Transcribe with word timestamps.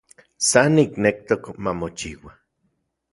San 0.49 0.69
niknektok 0.75 1.43
mamochiua 1.63 2.31